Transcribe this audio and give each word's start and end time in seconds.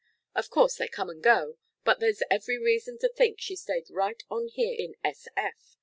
Of 0.33 0.49
course, 0.49 0.77
they 0.77 0.87
come 0.87 1.11
and 1.11 1.21
go, 1.21 1.59
but 1.83 1.99
there's 1.99 2.23
every 2.31 2.57
reason 2.57 2.97
to 3.01 3.07
think 3.07 3.39
she 3.39 3.55
stayed 3.55 3.87
right 3.91 4.23
on 4.31 4.47
here 4.47 4.73
in 4.75 4.95
S.F. 5.03 5.77